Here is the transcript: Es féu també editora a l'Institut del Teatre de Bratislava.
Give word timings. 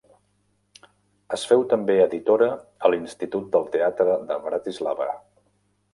Es 1.35 1.43
féu 1.49 1.61
també 1.75 1.97
editora 2.05 2.49
a 2.87 2.91
l'Institut 2.95 3.53
del 3.57 3.69
Teatre 3.77 4.19
de 4.33 4.39
Bratislava. 4.51 5.13